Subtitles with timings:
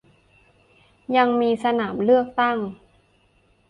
[1.15, 2.57] ยังมีสนามเลือกตั้ง